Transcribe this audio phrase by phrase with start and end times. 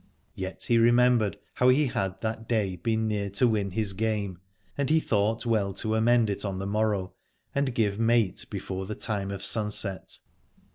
[0.33, 4.39] Yet he remembered how he had that day been near to win his game,
[4.75, 7.13] and he thought well to amend it on the morrow
[7.53, 10.17] and give mate before the time of sunset.